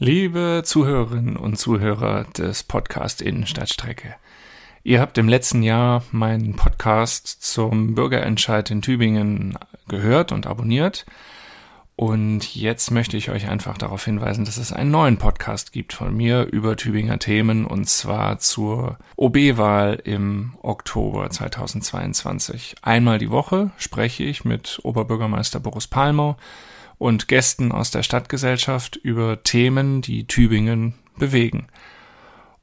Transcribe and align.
Liebe 0.00 0.62
Zuhörerinnen 0.64 1.36
und 1.36 1.56
Zuhörer 1.56 2.24
des 2.36 2.64
Podcast 2.64 3.22
Innenstadtstrecke. 3.22 4.16
Ihr 4.82 5.00
habt 5.00 5.18
im 5.18 5.28
letzten 5.28 5.62
Jahr 5.62 6.02
meinen 6.10 6.56
Podcast 6.56 7.28
zum 7.44 7.94
Bürgerentscheid 7.94 8.72
in 8.72 8.82
Tübingen 8.82 9.56
gehört 9.86 10.32
und 10.32 10.48
abonniert. 10.48 11.06
Und 11.96 12.56
jetzt 12.56 12.90
möchte 12.90 13.16
ich 13.16 13.30
euch 13.30 13.48
einfach 13.48 13.78
darauf 13.78 14.04
hinweisen, 14.04 14.44
dass 14.44 14.56
es 14.56 14.72
einen 14.72 14.90
neuen 14.90 15.16
Podcast 15.16 15.70
gibt 15.70 15.92
von 15.92 16.14
mir 16.14 16.42
über 16.44 16.76
Tübinger 16.76 17.20
Themen 17.20 17.64
und 17.64 17.88
zwar 17.88 18.40
zur 18.40 18.98
OB-Wahl 19.16 20.00
im 20.04 20.54
Oktober 20.60 21.30
2022. 21.30 22.74
Einmal 22.82 23.18
die 23.18 23.30
Woche 23.30 23.70
spreche 23.76 24.24
ich 24.24 24.44
mit 24.44 24.80
Oberbürgermeister 24.82 25.60
Boris 25.60 25.86
Palmer 25.86 26.36
und 26.98 27.28
Gästen 27.28 27.70
aus 27.70 27.92
der 27.92 28.02
Stadtgesellschaft 28.02 28.96
über 28.96 29.44
Themen, 29.44 30.02
die 30.02 30.26
Tübingen 30.26 30.94
bewegen. 31.16 31.68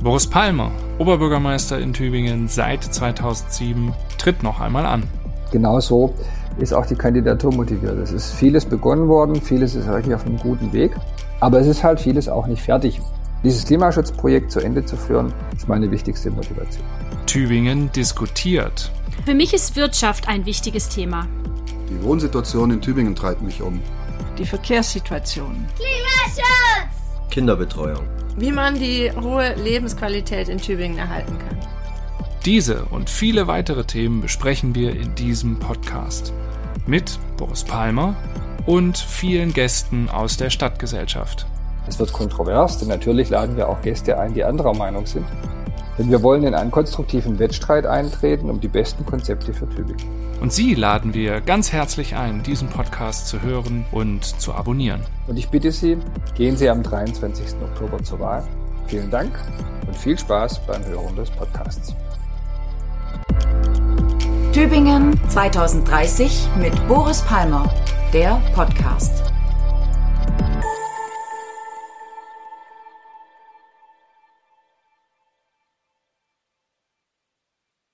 Boris 0.00 0.30
Palmer, 0.30 0.70
Oberbürgermeister 0.98 1.80
in 1.80 1.92
Tübingen 1.92 2.46
seit 2.46 2.84
2007, 2.84 3.92
tritt 4.16 4.44
noch 4.44 4.60
einmal 4.60 4.86
an. 4.86 5.02
Genau 5.50 5.80
so 5.80 6.12
ist 6.58 6.72
auch 6.74 6.86
die 6.86 6.96
Kandidatur 6.96 7.54
motiviert. 7.54 7.98
Es 7.98 8.12
ist 8.12 8.32
vieles 8.32 8.64
begonnen 8.64 9.08
worden, 9.08 9.36
vieles 9.40 9.74
ist 9.74 9.86
wirklich 9.86 10.14
auf 10.14 10.26
einem 10.26 10.38
guten 10.38 10.72
Weg, 10.72 10.96
aber 11.40 11.60
es 11.60 11.66
ist 11.66 11.82
halt 11.84 12.00
vieles 12.00 12.28
auch 12.28 12.46
nicht 12.46 12.62
fertig. 12.62 13.00
Dieses 13.44 13.64
Klimaschutzprojekt 13.64 14.50
zu 14.50 14.60
Ende 14.60 14.84
zu 14.84 14.96
führen, 14.96 15.32
ist 15.56 15.68
meine 15.68 15.90
wichtigste 15.90 16.30
Motivation. 16.30 16.84
Tübingen 17.26 17.90
diskutiert. 17.92 18.90
Für 19.24 19.34
mich 19.34 19.54
ist 19.54 19.76
Wirtschaft 19.76 20.28
ein 20.28 20.44
wichtiges 20.44 20.88
Thema. 20.88 21.26
Die 21.88 22.02
Wohnsituation 22.02 22.70
in 22.72 22.80
Tübingen 22.80 23.14
treibt 23.14 23.42
mich 23.42 23.62
um 23.62 23.80
die 24.36 24.44
Verkehrssituation, 24.44 25.66
Klimaschutz, 25.76 27.30
Kinderbetreuung, 27.30 28.04
wie 28.36 28.52
man 28.52 28.74
die 28.74 29.10
hohe 29.10 29.54
Lebensqualität 29.54 30.48
in 30.48 30.58
Tübingen 30.58 30.98
erhalten 30.98 31.36
kann. 31.38 31.57
Diese 32.48 32.86
und 32.86 33.10
viele 33.10 33.46
weitere 33.46 33.84
Themen 33.84 34.22
besprechen 34.22 34.74
wir 34.74 34.98
in 34.98 35.14
diesem 35.14 35.58
Podcast 35.58 36.32
mit 36.86 37.18
Boris 37.36 37.62
Palmer 37.62 38.16
und 38.64 38.96
vielen 38.96 39.52
Gästen 39.52 40.08
aus 40.08 40.38
der 40.38 40.48
Stadtgesellschaft. 40.48 41.44
Es 41.86 41.98
wird 41.98 42.10
kontrovers, 42.10 42.78
denn 42.78 42.88
natürlich 42.88 43.28
laden 43.28 43.58
wir 43.58 43.68
auch 43.68 43.82
Gäste 43.82 44.18
ein, 44.18 44.32
die 44.32 44.44
anderer 44.44 44.74
Meinung 44.74 45.04
sind. 45.04 45.26
Denn 45.98 46.10
wir 46.10 46.22
wollen 46.22 46.42
in 46.42 46.54
einen 46.54 46.70
konstruktiven 46.70 47.38
Wettstreit 47.38 47.84
eintreten 47.84 48.48
um 48.48 48.62
die 48.62 48.68
besten 48.68 49.04
Konzepte 49.04 49.52
für 49.52 49.68
Tübingen. 49.68 50.06
Und 50.40 50.50
Sie 50.50 50.74
laden 50.74 51.12
wir 51.12 51.42
ganz 51.42 51.74
herzlich 51.74 52.16
ein, 52.16 52.42
diesen 52.42 52.68
Podcast 52.68 53.28
zu 53.28 53.42
hören 53.42 53.84
und 53.92 54.24
zu 54.24 54.54
abonnieren. 54.54 55.02
Und 55.26 55.36
ich 55.36 55.50
bitte 55.50 55.70
Sie, 55.70 55.98
gehen 56.34 56.56
Sie 56.56 56.70
am 56.70 56.82
23. 56.82 57.56
Oktober 57.62 58.02
zur 58.02 58.20
Wahl. 58.20 58.48
Vielen 58.86 59.10
Dank 59.10 59.38
und 59.86 59.94
viel 59.94 60.18
Spaß 60.18 60.66
beim 60.66 60.82
Hören 60.86 61.14
des 61.14 61.28
Podcasts. 61.28 61.94
Tübingen 64.58 65.16
2030 65.28 66.48
mit 66.60 66.88
Boris 66.88 67.22
Palmer, 67.22 67.72
der 68.12 68.42
Podcast. 68.56 69.27